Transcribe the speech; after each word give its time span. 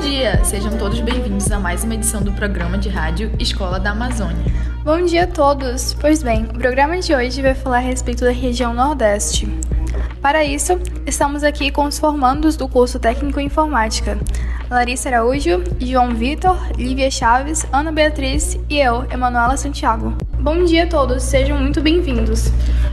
dia! 0.00 0.42
Sejam 0.44 0.78
todos 0.78 0.98
bem-vindos 1.00 1.52
a 1.52 1.60
mais 1.60 1.84
uma 1.84 1.94
edição 1.94 2.22
do 2.22 2.32
programa 2.32 2.78
de 2.78 2.88
rádio 2.88 3.30
Escola 3.38 3.78
da 3.78 3.90
Amazônia. 3.90 4.44
Bom 4.82 5.04
dia 5.04 5.24
a 5.24 5.26
todos! 5.26 5.94
Pois 6.00 6.22
bem, 6.22 6.44
o 6.44 6.58
programa 6.58 6.98
de 6.98 7.14
hoje 7.14 7.42
vai 7.42 7.54
falar 7.54 7.76
a 7.76 7.80
respeito 7.80 8.24
da 8.24 8.30
região 8.30 8.72
Nordeste. 8.72 9.46
Para 10.22 10.42
isso, 10.42 10.80
estamos 11.06 11.44
aqui 11.44 11.70
com 11.70 11.84
os 11.84 11.98
formandos 11.98 12.56
do 12.56 12.66
curso 12.66 12.98
Técnico 12.98 13.40
em 13.40 13.46
Informática, 13.46 14.18
Larissa 14.70 15.10
Araújo, 15.10 15.62
João 15.78 16.14
Vitor, 16.14 16.58
Lívia 16.78 17.10
Chaves, 17.10 17.66
Ana 17.70 17.92
Beatriz 17.92 18.58
e 18.70 18.78
eu, 18.78 19.04
Emanuela 19.10 19.56
Santiago. 19.58 20.16
Bom 20.42 20.64
dia 20.64 20.84
a 20.84 20.86
todos, 20.86 21.22
sejam 21.22 21.58
muito 21.58 21.82
bem-vindos. 21.82 22.50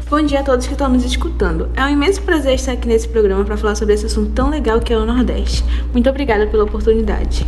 Bom 0.10 0.22
dia 0.22 0.42
a 0.42 0.44
todos 0.44 0.68
que 0.68 0.74
estão 0.74 0.90
nos 0.90 1.06
escutando. 1.06 1.70
É 1.78 1.84
um 1.86 1.90
imenso 1.90 2.22
prazer 2.22 2.56
estar 2.56 2.74
aqui 2.74 2.90
nesse 2.90 3.08
programa 3.08 3.46
para 3.46 3.56
falar 3.56 3.74
sobre 3.76 3.94
esse 3.94 4.06
assunto 4.06 4.32
tão 4.32 4.50
legal 4.50 4.82
que 4.82 4.92
é 4.92 4.98
o 4.98 5.06
Nordeste. 5.06 5.64
Muito 5.94 6.10
obrigada 6.10 6.46
pela 6.46 6.66
oportunidade. 6.66 7.48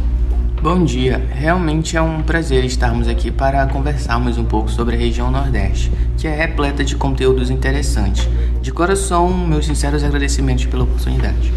Bom 0.61 0.85
dia, 0.85 1.21
realmente 1.31 1.97
é 1.97 2.01
um 2.01 2.21
prazer 2.21 2.63
estarmos 2.63 3.09
aqui 3.09 3.29
para 3.29 3.67
conversarmos 3.67 4.37
um 4.37 4.45
pouco 4.45 4.71
sobre 4.71 4.95
a 4.95 4.97
região 4.97 5.29
Nordeste, 5.29 5.91
que 6.17 6.29
é 6.29 6.33
repleta 6.33 6.81
de 6.81 6.95
conteúdos 6.95 7.49
interessantes. 7.49 8.25
De 8.61 8.71
coração, 8.71 9.29
meus 9.29 9.65
sinceros 9.65 10.01
agradecimentos 10.01 10.65
pela 10.65 10.85
oportunidade. 10.85 11.51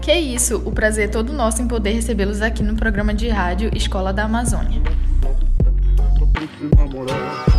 Que 0.00 0.14
isso, 0.14 0.62
o 0.64 0.70
prazer 0.70 1.06
é 1.06 1.08
todo 1.08 1.32
nosso 1.32 1.60
em 1.62 1.66
poder 1.66 1.94
recebê-los 1.94 2.42
aqui 2.42 2.62
no 2.62 2.76
programa 2.76 3.12
de 3.12 3.28
rádio 3.28 3.70
Escola 3.74 4.12
da 4.12 4.22
Amazônia. 4.22 4.80
Pois 6.96 7.55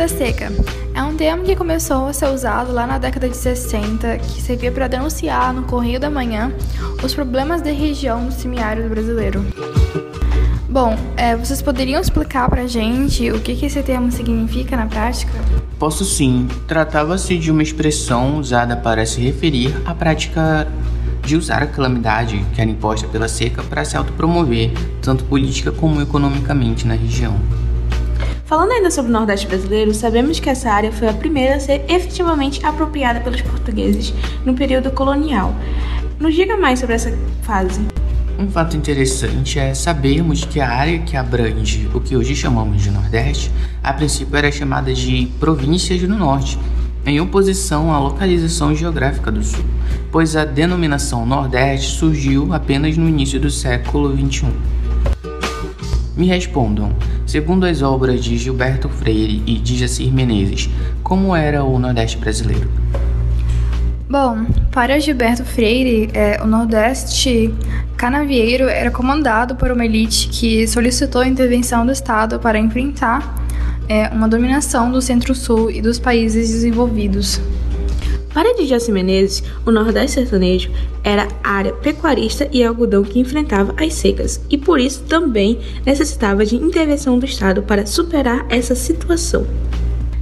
da 0.00 0.08
seca 0.08 0.50
é 0.94 1.02
um 1.02 1.14
termo 1.14 1.44
que 1.44 1.54
começou 1.54 2.06
a 2.06 2.12
ser 2.14 2.30
usado 2.30 2.72
lá 2.72 2.86
na 2.86 2.96
década 2.96 3.28
de 3.28 3.36
60, 3.36 4.16
que 4.16 4.40
servia 4.40 4.72
para 4.72 4.88
denunciar 4.88 5.52
no 5.52 5.64
Correio 5.64 6.00
da 6.00 6.08
Manhã 6.08 6.50
os 7.04 7.12
problemas 7.12 7.60
da 7.60 7.70
região 7.70 8.24
do 8.24 8.32
semiárido 8.32 8.88
brasileiro. 8.88 9.44
Bom, 10.70 10.96
é, 11.18 11.36
vocês 11.36 11.60
poderiam 11.60 12.00
explicar 12.00 12.48
para 12.48 12.62
a 12.62 12.66
gente 12.66 13.30
o 13.30 13.40
que, 13.40 13.54
que 13.54 13.66
esse 13.66 13.82
termo 13.82 14.10
significa 14.10 14.74
na 14.74 14.86
prática? 14.86 15.32
Posso 15.78 16.02
sim. 16.02 16.48
Tratava-se 16.66 17.36
de 17.36 17.50
uma 17.50 17.62
expressão 17.62 18.38
usada 18.38 18.78
para 18.78 19.04
se 19.04 19.20
referir 19.20 19.82
à 19.84 19.94
prática 19.94 20.66
de 21.22 21.36
usar 21.36 21.62
a 21.62 21.66
calamidade 21.66 22.42
que 22.54 22.60
era 22.62 22.70
imposta 22.70 23.06
pela 23.06 23.28
seca 23.28 23.62
para 23.62 23.84
se 23.84 23.98
autopromover, 23.98 24.70
tanto 25.02 25.24
política 25.24 25.70
como 25.70 26.00
economicamente 26.00 26.86
na 26.86 26.94
região. 26.94 27.38
Falando 28.50 28.72
ainda 28.72 28.90
sobre 28.90 29.12
o 29.12 29.12
Nordeste 29.12 29.46
brasileiro, 29.46 29.94
sabemos 29.94 30.40
que 30.40 30.50
essa 30.50 30.72
área 30.72 30.90
foi 30.90 31.08
a 31.08 31.12
primeira 31.12 31.54
a 31.54 31.60
ser 31.60 31.84
efetivamente 31.88 32.66
apropriada 32.66 33.20
pelos 33.20 33.40
portugueses 33.42 34.12
no 34.44 34.54
período 34.54 34.90
colonial. 34.90 35.54
Nos 36.18 36.34
diga 36.34 36.56
mais 36.56 36.80
sobre 36.80 36.96
essa 36.96 37.16
fase. 37.42 37.80
Um 38.36 38.50
fato 38.50 38.76
interessante 38.76 39.56
é 39.56 39.72
sabermos 39.72 40.44
que 40.44 40.58
a 40.58 40.68
área 40.68 40.98
que 40.98 41.16
abrange 41.16 41.88
o 41.94 42.00
que 42.00 42.16
hoje 42.16 42.34
chamamos 42.34 42.82
de 42.82 42.90
Nordeste, 42.90 43.52
a 43.84 43.92
princípio 43.92 44.36
era 44.36 44.50
chamada 44.50 44.92
de 44.92 45.28
Províncias 45.38 46.00
do 46.00 46.08
Norte, 46.08 46.58
em 47.06 47.20
oposição 47.20 47.94
à 47.94 48.00
localização 48.00 48.74
geográfica 48.74 49.30
do 49.30 49.44
Sul, 49.44 49.64
pois 50.10 50.34
a 50.34 50.44
denominação 50.44 51.24
Nordeste 51.24 51.96
surgiu 51.96 52.52
apenas 52.52 52.96
no 52.96 53.08
início 53.08 53.38
do 53.38 53.48
século 53.48 54.10
XXI. 54.10 54.48
Me 56.20 56.26
respondam, 56.26 56.92
segundo 57.26 57.64
as 57.64 57.80
obras 57.80 58.22
de 58.22 58.36
Gilberto 58.36 58.90
Freire 58.90 59.42
e 59.46 59.54
de 59.54 60.10
Menezes, 60.12 60.68
como 61.02 61.34
era 61.34 61.64
o 61.64 61.78
Nordeste 61.78 62.18
brasileiro? 62.18 62.70
Bom, 64.06 64.44
para 64.70 65.00
Gilberto 65.00 65.46
Freire, 65.46 66.10
é, 66.12 66.38
o 66.42 66.46
Nordeste 66.46 67.54
canavieiro 67.96 68.68
era 68.68 68.90
comandado 68.90 69.56
por 69.56 69.70
uma 69.70 69.82
elite 69.82 70.28
que 70.28 70.68
solicitou 70.68 71.22
a 71.22 71.26
intervenção 71.26 71.86
do 71.86 71.92
Estado 71.92 72.38
para 72.38 72.58
enfrentar 72.58 73.34
é, 73.88 74.08
uma 74.08 74.28
dominação 74.28 74.92
do 74.92 75.00
Centro-Sul 75.00 75.70
e 75.70 75.80
dos 75.80 75.98
países 75.98 76.50
desenvolvidos. 76.50 77.40
Para 78.32 78.54
Djaci 78.54 78.92
Menezes, 78.92 79.42
o 79.66 79.72
Nordeste 79.72 80.20
sertanejo 80.20 80.70
era 81.02 81.26
área 81.42 81.72
pecuarista 81.72 82.48
e 82.52 82.62
algodão 82.62 83.02
que 83.02 83.18
enfrentava 83.18 83.74
as 83.76 83.94
secas, 83.94 84.40
e 84.48 84.56
por 84.56 84.78
isso 84.78 85.02
também 85.08 85.58
necessitava 85.84 86.46
de 86.46 86.54
intervenção 86.54 87.18
do 87.18 87.26
Estado 87.26 87.62
para 87.62 87.86
superar 87.86 88.46
essa 88.48 88.74
situação. 88.76 89.44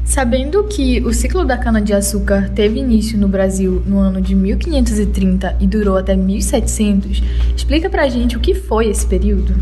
Sabendo 0.06 0.64
que 0.64 1.02
o 1.02 1.12
ciclo 1.12 1.44
da 1.44 1.58
cana-de-açúcar 1.58 2.50
teve 2.54 2.78
início 2.78 3.19
no 3.19 3.28
Brasil 3.28 3.82
no 3.84 3.98
ano 3.98 4.22
de 4.22 4.34
1530 4.34 5.56
e 5.60 5.66
durou 5.66 5.98
até 5.98 6.16
1700, 6.16 7.22
explica 7.54 7.90
pra 7.90 8.08
gente 8.08 8.34
o 8.34 8.40
que 8.40 8.54
foi 8.54 8.88
esse 8.88 9.06
período. 9.06 9.54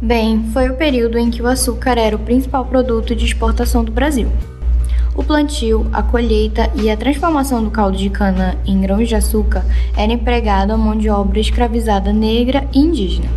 Bem, 0.00 0.46
foi 0.52 0.68
o 0.68 0.74
período 0.74 1.16
em 1.16 1.30
que 1.30 1.40
o 1.40 1.46
açúcar 1.46 1.96
era 1.96 2.16
o 2.16 2.18
principal 2.18 2.64
produto 2.64 3.14
de 3.14 3.24
exportação 3.24 3.84
do 3.84 3.92
Brasil. 3.92 4.26
O 5.14 5.22
plantio, 5.22 5.86
a 5.92 6.02
colheita 6.02 6.70
e 6.74 6.90
a 6.90 6.96
transformação 6.96 7.62
do 7.62 7.70
caldo 7.70 7.98
de 7.98 8.08
cana 8.08 8.56
em 8.64 8.80
grãos 8.80 9.08
de 9.08 9.14
açúcar 9.14 9.62
era 9.94 10.10
empregado 10.10 10.72
a 10.72 10.76
mão 10.76 10.96
de 10.96 11.10
obra 11.10 11.38
escravizada 11.38 12.12
negra 12.12 12.66
e 12.72 12.78
indígena. 12.78 13.28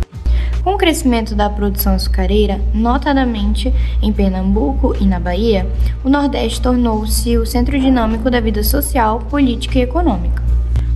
Com 0.64 0.74
o 0.74 0.78
crescimento 0.78 1.34
da 1.34 1.50
produção 1.50 1.94
açucareira, 1.94 2.60
notadamente 2.72 3.72
em 4.02 4.10
Pernambuco 4.10 4.96
e 4.98 5.04
na 5.04 5.20
Bahia, 5.20 5.68
o 6.02 6.08
Nordeste 6.08 6.62
tornou-se 6.62 7.36
o 7.36 7.46
centro 7.46 7.78
dinâmico 7.78 8.30
da 8.30 8.40
vida 8.40 8.64
social, 8.64 9.20
política 9.30 9.78
e 9.78 9.82
econômica. 9.82 10.42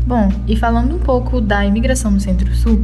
Bom, 0.06 0.28
e 0.48 0.56
falando 0.56 0.96
um 0.96 0.98
pouco 0.98 1.40
da 1.40 1.64
imigração 1.64 2.10
no 2.10 2.18
Centro-Sul, 2.18 2.80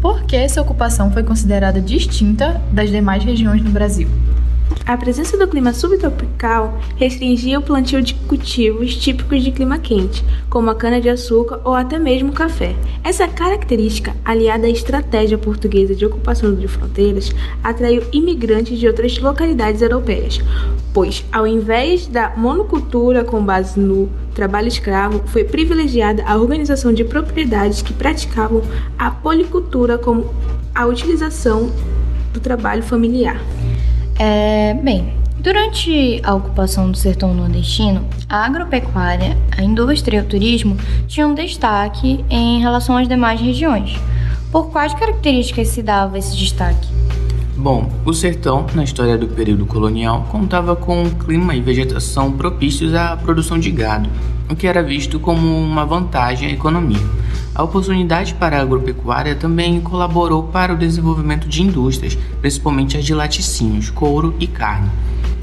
por 0.00 0.22
que 0.24 0.36
essa 0.36 0.60
ocupação 0.60 1.10
foi 1.10 1.24
considerada 1.24 1.80
distinta 1.80 2.60
das 2.70 2.90
demais 2.90 3.24
regiões 3.24 3.62
no 3.62 3.70
Brasil? 3.70 4.08
A 4.88 4.96
presença 4.96 5.36
do 5.36 5.46
clima 5.46 5.74
subtropical 5.74 6.78
restringia 6.96 7.58
o 7.58 7.62
plantio 7.62 8.00
de 8.00 8.14
cultivos 8.14 8.96
típicos 8.96 9.42
de 9.42 9.52
clima 9.52 9.78
quente, 9.78 10.24
como 10.48 10.70
a 10.70 10.74
cana-de-açúcar 10.74 11.60
ou 11.62 11.74
até 11.74 11.98
mesmo 11.98 12.30
o 12.30 12.34
café. 12.34 12.74
Essa 13.04 13.28
característica, 13.28 14.16
aliada 14.24 14.66
à 14.66 14.70
estratégia 14.70 15.36
portuguesa 15.36 15.94
de 15.94 16.06
ocupação 16.06 16.54
de 16.54 16.66
fronteiras, 16.66 17.30
atraiu 17.62 18.02
imigrantes 18.12 18.78
de 18.78 18.86
outras 18.86 19.18
localidades 19.18 19.82
europeias, 19.82 20.40
pois, 20.94 21.22
ao 21.30 21.46
invés 21.46 22.06
da 22.06 22.34
monocultura 22.36 23.24
com 23.24 23.44
base 23.44 23.78
no 23.78 24.08
trabalho 24.34 24.68
escravo, 24.68 25.22
foi 25.26 25.44
privilegiada 25.44 26.24
a 26.24 26.36
organização 26.36 26.94
de 26.94 27.04
propriedades 27.04 27.82
que 27.82 27.92
praticavam 27.92 28.62
a 28.98 29.10
policultura 29.10 29.98
como 29.98 30.32
a 30.74 30.86
utilização 30.86 31.70
do 32.32 32.40
trabalho 32.40 32.82
familiar. 32.82 33.38
É, 34.18 34.74
bem, 34.74 35.12
durante 35.38 36.20
a 36.24 36.34
ocupação 36.34 36.90
do 36.90 36.96
sertão 36.96 37.32
nordestino, 37.32 38.04
a 38.28 38.44
agropecuária, 38.44 39.38
a 39.56 39.62
indústria 39.62 40.18
e 40.18 40.20
o 40.20 40.24
turismo 40.24 40.76
tinham 41.06 41.34
destaque 41.34 42.24
em 42.28 42.60
relação 42.60 42.96
às 42.96 43.06
demais 43.06 43.40
regiões. 43.40 43.96
Por 44.50 44.70
quais 44.70 44.92
características 44.92 45.68
se 45.68 45.82
dava 45.82 46.18
esse 46.18 46.36
destaque? 46.36 46.88
Bom, 47.56 47.90
o 48.04 48.12
sertão, 48.12 48.66
na 48.74 48.82
história 48.82 49.16
do 49.16 49.28
período 49.28 49.66
colonial, 49.66 50.26
contava 50.30 50.74
com 50.74 51.02
um 51.02 51.10
clima 51.10 51.54
e 51.54 51.60
vegetação 51.60 52.32
propícios 52.32 52.94
à 52.94 53.16
produção 53.16 53.58
de 53.58 53.70
gado, 53.70 54.08
o 54.50 54.56
que 54.56 54.66
era 54.66 54.82
visto 54.82 55.20
como 55.20 55.46
uma 55.60 55.84
vantagem 55.84 56.48
à 56.48 56.52
economia. 56.52 57.00
A 57.58 57.64
oportunidade 57.64 58.34
para 58.34 58.56
a 58.56 58.62
agropecuária 58.62 59.34
também 59.34 59.80
colaborou 59.80 60.44
para 60.44 60.72
o 60.72 60.78
desenvolvimento 60.78 61.48
de 61.48 61.60
indústrias, 61.60 62.16
principalmente 62.40 62.96
as 62.96 63.04
de 63.04 63.12
laticínios, 63.12 63.90
couro 63.90 64.32
e 64.38 64.46
carne. 64.46 64.88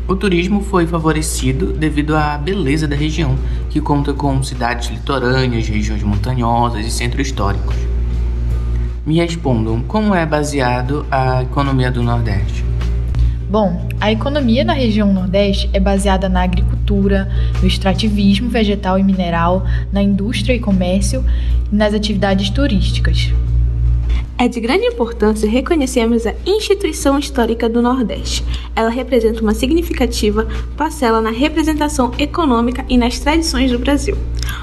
O 0.08 0.16
turismo 0.16 0.62
foi 0.62 0.88
favorecido 0.88 1.74
devido 1.74 2.16
à 2.16 2.38
beleza 2.38 2.88
da 2.88 2.96
região, 2.96 3.36
que 3.70 3.82
conta 3.82 4.14
com 4.14 4.42
cidades 4.42 4.90
litorâneas, 4.90 5.68
regiões 5.68 6.04
montanhosas 6.04 6.86
e 6.86 6.90
centros 6.90 7.28
históricos. 7.28 7.76
Me 9.06 9.18
respondam, 9.18 9.82
como 9.82 10.16
é 10.16 10.26
baseado 10.26 11.06
a 11.12 11.44
economia 11.44 11.92
do 11.92 12.02
Nordeste? 12.02 12.64
Bom, 13.50 13.88
a 14.02 14.12
economia 14.12 14.66
da 14.66 14.74
região 14.74 15.14
Nordeste 15.14 15.70
é 15.72 15.80
baseada 15.80 16.28
na 16.28 16.42
agricultura, 16.42 17.30
no 17.62 17.68
extrativismo 17.68 18.50
vegetal 18.50 18.98
e 18.98 19.04
mineral, 19.04 19.66
na 19.92 20.02
indústria 20.02 20.56
e 20.56 20.60
comércio 20.60 21.24
e 21.72 21.76
nas 21.76 21.94
atividades 21.94 22.50
turísticas. 22.50 23.32
É 24.38 24.50
de 24.50 24.60
grande 24.60 24.86
importância 24.86 25.50
reconhecermos 25.50 26.28
a 26.28 26.34
instituição 26.46 27.18
histórica 27.18 27.70
do 27.70 27.82
Nordeste. 27.82 28.44
Ela 28.76 28.90
representa 28.90 29.40
uma 29.42 29.54
significativa 29.54 30.46
parcela 30.76 31.22
na 31.22 31.30
representação 31.30 32.12
econômica 32.20 32.84
e 32.90 32.98
nas 32.98 33.18
tradições 33.18 33.72
do 33.72 33.80
Brasil. 33.80 34.18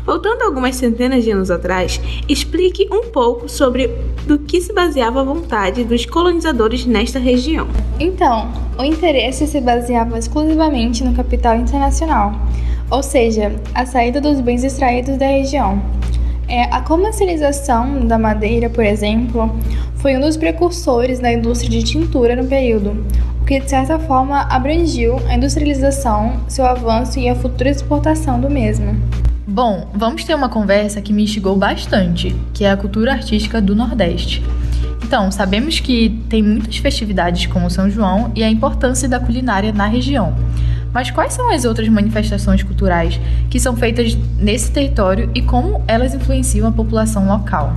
Voltando 0.05 0.43
algumas 0.43 0.77
centenas 0.77 1.25
de 1.25 1.31
anos 1.31 1.51
atrás, 1.51 1.99
explique 2.29 2.87
um 2.93 3.05
pouco 3.05 3.49
sobre 3.49 3.89
do 4.27 4.39
que 4.39 4.61
se 4.61 4.75
baseava 4.75 5.23
a 5.23 5.25
vontade 5.25 5.85
dos 5.85 6.05
colonizadores 6.05 6.85
nesta 6.85 7.19
região. 7.19 7.67
Então, 7.99 8.53
o 8.79 8.85
interesse 8.85 9.47
se 9.47 9.61
baseava 9.61 10.19
exclusivamente 10.19 11.03
no 11.03 11.15
capital 11.15 11.57
internacional, 11.57 12.35
ou 12.91 13.03
seja, 13.03 13.57
a 13.75 13.87
saída 13.87 14.21
dos 14.21 14.39
bens 14.39 14.65
extraídos 14.65 15.17
da 15.17 15.27
região. 15.27 16.02
É, 16.53 16.65
a 16.65 16.83
comercialização 16.83 18.07
da 18.07 18.19
madeira, 18.19 18.69
por 18.69 18.85
exemplo, 18.85 19.59
foi 19.95 20.19
um 20.19 20.21
dos 20.21 20.37
precursores 20.37 21.19
da 21.19 21.33
indústria 21.33 21.71
de 21.71 21.83
tintura 21.83 22.37
no 22.37 22.47
período, 22.47 23.07
o 23.41 23.45
que 23.47 23.59
de 23.59 23.71
certa 23.71 23.99
forma 23.99 24.43
abrangiu 24.43 25.17
a 25.31 25.35
industrialização, 25.35 26.43
seu 26.49 26.67
avanço 26.67 27.19
e 27.19 27.27
a 27.27 27.35
futura 27.35 27.71
exportação 27.71 28.39
do 28.39 28.51
mesmo. 28.51 28.95
Bom, 29.47 29.89
vamos 29.95 30.25
ter 30.25 30.35
uma 30.35 30.51
conversa 30.51 31.01
que 31.01 31.11
me 31.11 31.23
instigou 31.23 31.57
bastante, 31.57 32.37
que 32.53 32.67
é 32.67 32.71
a 32.71 32.77
cultura 32.77 33.13
artística 33.13 33.59
do 33.59 33.75
Nordeste. 33.75 34.45
Então, 35.03 35.31
sabemos 35.31 35.81
que 35.81 36.23
tem 36.29 36.43
muitas 36.43 36.77
festividades 36.77 37.47
como 37.47 37.71
São 37.71 37.89
João 37.89 38.31
e 38.35 38.45
a 38.45 38.51
importância 38.51 39.09
da 39.09 39.19
culinária 39.19 39.73
na 39.73 39.87
região. 39.87 40.35
Mas 40.93 41.11
quais 41.11 41.33
são 41.33 41.51
as 41.51 41.65
outras 41.65 41.89
manifestações 41.89 42.63
culturais 42.63 43.19
que 43.51 43.59
são 43.59 43.77
feitas 43.77 44.15
nesse 44.39 44.71
território 44.71 45.31
e 45.35 45.43
como 45.43 45.83
elas 45.89 46.15
influenciam 46.15 46.69
a 46.69 46.73
população 46.73 47.27
local? 47.27 47.75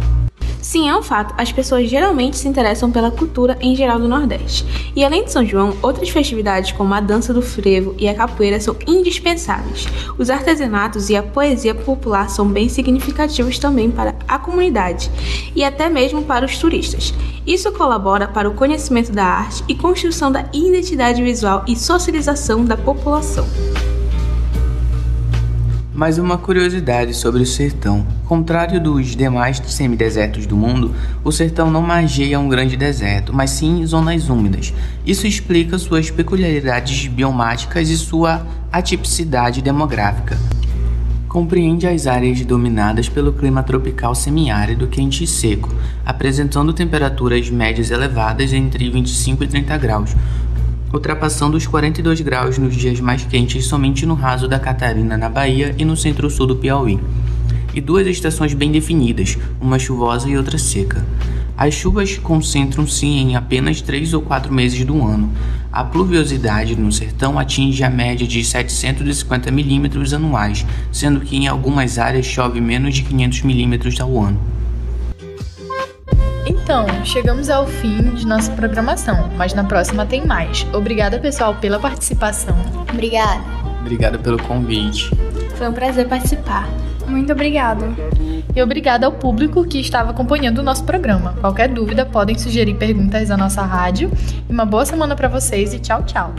Sim, 0.65 0.89
é 0.89 0.97
um 0.97 1.03
fato. 1.03 1.31
As 1.37 1.51
pessoas 1.51 1.87
geralmente 1.87 2.39
se 2.39 2.47
interessam 2.47 2.91
pela 2.91 3.11
cultura 3.11 3.55
em 3.61 3.75
geral 3.75 3.99
do 3.99 4.07
Nordeste. 4.07 4.65
E 4.95 5.05
além 5.05 5.23
de 5.23 5.31
São 5.31 5.45
João, 5.45 5.77
outras 5.79 6.09
festividades 6.09 6.71
como 6.71 6.91
a 6.91 6.99
dança 6.99 7.31
do 7.31 7.41
frevo 7.41 7.93
e 7.99 8.07
a 8.07 8.15
capoeira 8.15 8.59
são 8.59 8.75
indispensáveis. 8.87 9.85
Os 10.17 10.31
artesanatos 10.31 11.11
e 11.11 11.15
a 11.15 11.21
poesia 11.21 11.75
popular 11.75 12.31
são 12.31 12.47
bem 12.47 12.67
significativos 12.67 13.59
também 13.59 13.91
para 13.91 14.15
a 14.27 14.39
comunidade 14.39 15.11
e 15.55 15.63
até 15.63 15.87
mesmo 15.87 16.23
para 16.23 16.45
os 16.45 16.57
turistas. 16.57 17.13
Isso 17.45 17.71
colabora 17.71 18.27
para 18.27 18.49
o 18.49 18.55
conhecimento 18.55 19.11
da 19.11 19.23
arte 19.23 19.63
e 19.69 19.75
construção 19.75 20.31
da 20.31 20.49
identidade 20.51 21.21
visual 21.21 21.63
e 21.67 21.75
socialização 21.75 22.65
da 22.65 22.75
população. 22.75 23.45
Mais 25.95 26.17
uma 26.17 26.37
curiosidade 26.37 27.13
sobre 27.13 27.41
o 27.41 27.45
sertão. 27.45 28.05
Contrário 28.25 28.81
dos 28.81 29.15
demais 29.15 29.61
semidesertos 29.65 30.45
do 30.45 30.57
mundo, 30.57 30.93
o 31.23 31.31
sertão 31.31 31.71
não 31.71 31.81
margeia 31.81 32.37
um 32.37 32.49
grande 32.49 32.75
deserto, 32.75 33.33
mas 33.33 33.51
sim 33.51 33.85
zonas 33.85 34.27
úmidas. 34.27 34.73
Isso 35.05 35.25
explica 35.25 35.77
suas 35.77 36.11
peculiaridades 36.11 37.07
biomáticas 37.07 37.89
e 37.89 37.95
sua 37.95 38.45
atipicidade 38.73 39.61
demográfica. 39.61 40.37
Compreende 41.29 41.87
as 41.87 42.07
áreas 42.07 42.41
dominadas 42.45 43.07
pelo 43.07 43.31
clima 43.31 43.63
tropical 43.63 44.13
semiárido 44.13 44.87
quente 44.87 45.23
e 45.23 45.27
seco, 45.27 45.73
apresentando 46.05 46.73
temperaturas 46.73 47.49
médias 47.49 47.89
elevadas 47.89 48.51
entre 48.51 48.89
25 48.89 49.45
e 49.45 49.47
30 49.47 49.77
graus, 49.77 50.15
ultrapassando 50.93 51.57
os 51.57 51.67
42 51.67 52.21
graus 52.21 52.57
nos 52.57 52.75
dias 52.75 52.99
mais 52.99 53.23
quentes 53.25 53.65
somente 53.65 54.05
no 54.05 54.13
raso 54.13 54.47
da 54.47 54.59
Catarina, 54.59 55.17
na 55.17 55.29
Bahia, 55.29 55.75
e 55.77 55.85
no 55.85 55.97
centro-sul 55.97 56.47
do 56.47 56.55
Piauí. 56.55 56.99
E 57.73 57.81
duas 57.81 58.07
estações 58.07 58.53
bem 58.53 58.71
definidas, 58.71 59.37
uma 59.59 59.77
chuvosa 59.77 60.29
e 60.29 60.37
outra 60.37 60.57
seca. 60.57 61.05
As 61.57 61.73
chuvas 61.73 62.17
concentram-se 62.17 63.05
em 63.05 63.35
apenas 63.35 63.81
três 63.81 64.13
ou 64.13 64.21
quatro 64.21 64.53
meses 64.53 64.83
do 64.83 65.01
ano. 65.05 65.31
A 65.71 65.83
pluviosidade 65.83 66.75
no 66.75 66.91
sertão 66.91 67.39
atinge 67.39 67.83
a 67.83 67.89
média 67.89 68.27
de 68.27 68.43
750 68.43 69.51
milímetros 69.51 70.13
anuais, 70.13 70.65
sendo 70.91 71.21
que 71.21 71.35
em 71.35 71.47
algumas 71.47 71.97
áreas 71.97 72.25
chove 72.25 72.59
menos 72.59 72.95
de 72.95 73.03
500 73.03 73.41
milímetros 73.43 73.99
ao 73.99 74.21
ano. 74.21 74.39
Então, 76.45 76.85
chegamos 77.03 77.49
ao 77.49 77.65
fim 77.65 78.11
de 78.13 78.25
nossa 78.25 78.51
programação, 78.51 79.29
mas 79.35 79.53
na 79.53 79.63
próxima 79.63 80.05
tem 80.05 80.25
mais. 80.25 80.65
Obrigada, 80.73 81.19
pessoal, 81.19 81.55
pela 81.55 81.79
participação. 81.79 82.55
Obrigada. 82.91 83.41
Obrigado 83.81 84.19
pelo 84.19 84.41
convite. 84.41 85.09
Foi 85.55 85.67
um 85.67 85.73
prazer 85.73 86.07
participar. 86.07 86.69
Muito 87.07 87.31
obrigado. 87.31 87.85
E 88.55 88.61
obrigada 88.61 89.05
ao 89.05 89.11
público 89.11 89.65
que 89.65 89.79
estava 89.79 90.11
acompanhando 90.11 90.59
o 90.59 90.63
nosso 90.63 90.83
programa. 90.83 91.33
Qualquer 91.41 91.69
dúvida, 91.69 92.05
podem 92.05 92.37
sugerir 92.37 92.75
perguntas 92.75 93.29
à 93.31 93.37
nossa 93.37 93.61
rádio. 93.61 94.11
E 94.49 94.53
uma 94.53 94.65
boa 94.65 94.85
semana 94.85 95.15
para 95.15 95.27
vocês 95.27 95.73
e 95.73 95.79
tchau, 95.79 96.03
tchau. 96.03 96.33